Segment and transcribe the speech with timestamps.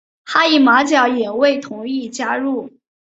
[0.25, 2.71] 哈伊马角也未同意加入。